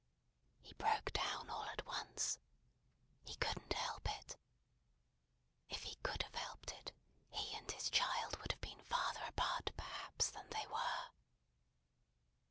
[0.63, 2.39] He broke down all at once.
[3.23, 4.35] He couldn't help it.
[5.69, 6.91] If he could have helped it,
[7.29, 11.09] he and his child would have been farther apart perhaps than they were.